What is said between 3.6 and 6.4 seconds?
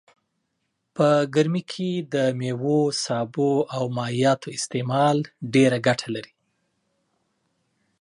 او مايعاتو استعمال ډيره ګټه لرئ